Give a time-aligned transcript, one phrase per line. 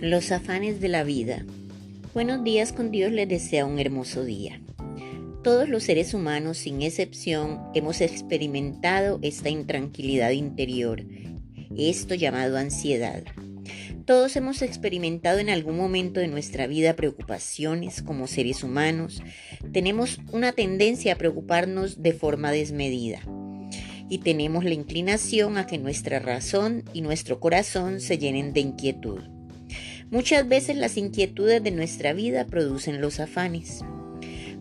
[0.00, 1.46] Los afanes de la vida.
[2.12, 4.60] Buenos días con Dios les desea un hermoso día.
[5.42, 11.02] Todos los seres humanos, sin excepción, hemos experimentado esta intranquilidad interior,
[11.78, 13.24] esto llamado ansiedad.
[14.04, 19.22] Todos hemos experimentado en algún momento de nuestra vida preocupaciones como seres humanos.
[19.72, 23.22] Tenemos una tendencia a preocuparnos de forma desmedida
[24.10, 29.35] y tenemos la inclinación a que nuestra razón y nuestro corazón se llenen de inquietud.
[30.10, 33.84] Muchas veces las inquietudes de nuestra vida producen los afanes.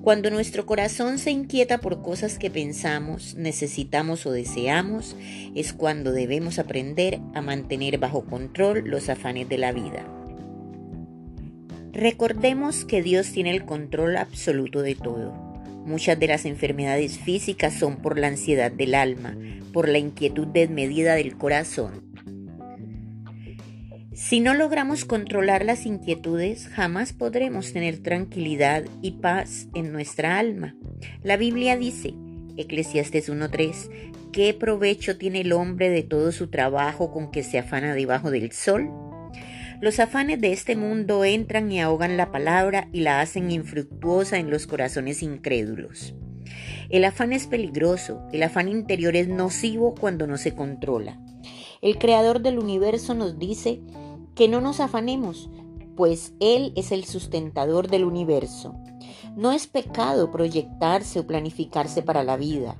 [0.00, 5.16] Cuando nuestro corazón se inquieta por cosas que pensamos, necesitamos o deseamos,
[5.54, 10.06] es cuando debemos aprender a mantener bajo control los afanes de la vida.
[11.92, 15.32] Recordemos que Dios tiene el control absoluto de todo.
[15.84, 19.36] Muchas de las enfermedades físicas son por la ansiedad del alma,
[19.74, 22.13] por la inquietud desmedida del corazón.
[24.14, 30.76] Si no logramos controlar las inquietudes, jamás podremos tener tranquilidad y paz en nuestra alma.
[31.24, 32.14] La Biblia dice,
[32.56, 33.90] Eclesiastes 1.3,
[34.32, 38.52] ¿qué provecho tiene el hombre de todo su trabajo con que se afana debajo del
[38.52, 38.88] sol?
[39.80, 44.48] Los afanes de este mundo entran y ahogan la palabra y la hacen infructuosa en
[44.48, 46.14] los corazones incrédulos.
[46.88, 51.18] El afán es peligroso, el afán interior es nocivo cuando no se controla.
[51.82, 53.80] El creador del universo nos dice
[54.34, 55.50] que no nos afanemos,
[55.96, 58.74] pues Él es el sustentador del universo.
[59.36, 62.76] No es pecado proyectarse o planificarse para la vida.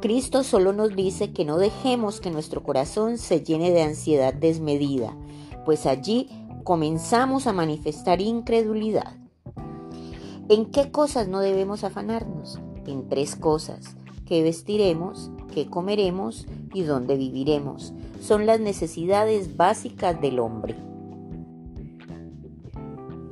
[0.00, 5.16] Cristo solo nos dice que no dejemos que nuestro corazón se llene de ansiedad desmedida,
[5.64, 6.30] pues allí
[6.64, 9.16] comenzamos a manifestar incredulidad.
[10.48, 12.60] ¿En qué cosas no debemos afanarnos?
[12.86, 13.96] En tres cosas,
[14.28, 17.94] qué vestiremos, qué comeremos y dónde viviremos.
[18.20, 20.76] Son las necesidades básicas del hombre.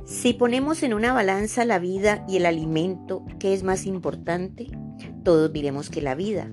[0.06, 4.68] Si ponemos en una balanza la vida y el alimento, ¿qué es más importante?
[5.22, 6.50] Todos diremos que la vida,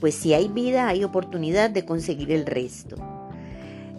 [0.00, 2.96] pues si hay vida hay oportunidad de conseguir el resto.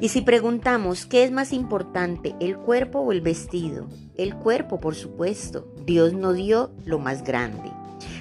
[0.01, 3.87] Y si preguntamos, ¿qué es más importante, el cuerpo o el vestido?
[4.17, 5.73] El cuerpo, por supuesto.
[5.85, 7.71] Dios nos dio lo más grande.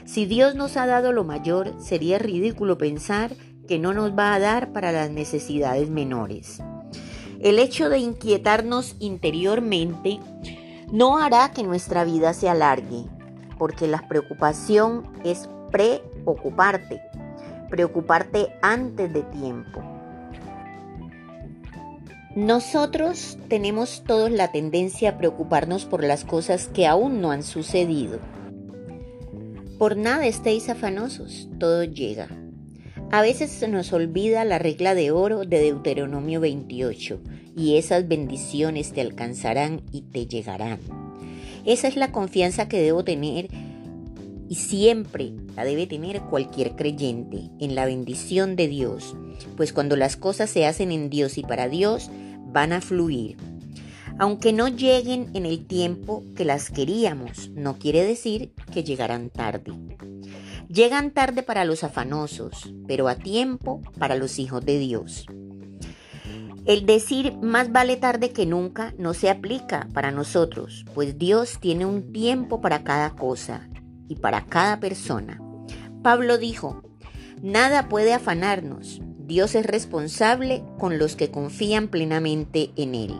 [0.05, 3.35] Si Dios nos ha dado lo mayor, sería ridículo pensar
[3.67, 6.61] que no nos va a dar para las necesidades menores.
[7.41, 10.21] El hecho de inquietarnos interiormente
[10.93, 13.05] no hará que nuestra vida se alargue,
[13.59, 17.03] porque la preocupación es preocuparte,
[17.69, 19.83] preocuparte antes de tiempo.
[22.37, 28.19] Nosotros tenemos todos la tendencia a preocuparnos por las cosas que aún no han sucedido.
[29.79, 32.29] Por nada estéis afanosos, todo llega.
[33.11, 37.21] A veces se nos olvida la regla de oro de Deuteronomio 28
[37.57, 40.79] y esas bendiciones te alcanzarán y te llegarán.
[41.65, 43.49] Esa es la confianza que debo tener
[44.49, 49.17] y siempre la debe tener cualquier creyente en la bendición de Dios,
[49.57, 52.11] pues cuando las cosas se hacen en Dios y para Dios,
[52.53, 53.37] van a fluir.
[54.19, 59.73] Aunque no lleguen en el tiempo que las queríamos, no quiere decir que llegarán tarde.
[60.69, 65.27] Llegan tarde para los afanosos, pero a tiempo para los hijos de Dios.
[66.65, 71.85] El decir más vale tarde que nunca no se aplica para nosotros, pues Dios tiene
[71.85, 73.69] un tiempo para cada cosa
[74.09, 75.43] y para cada persona.
[76.03, 76.83] Pablo dijo,
[77.43, 83.15] nada puede afanarnos, Dios es responsable con los que confían plenamente en Él.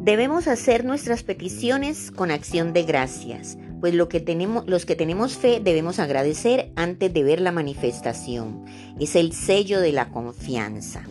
[0.00, 5.36] Debemos hacer nuestras peticiones con acción de gracias, pues lo que tenemos, los que tenemos
[5.36, 8.64] fe debemos agradecer antes de ver la manifestación.
[9.00, 11.02] Es el sello de la confianza.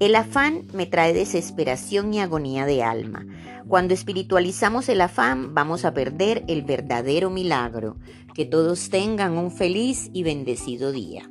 [0.00, 3.26] El afán me trae desesperación y agonía de alma.
[3.66, 7.96] Cuando espiritualizamos el afán vamos a perder el verdadero milagro.
[8.34, 11.28] Que todos tengan un feliz y bendecido día.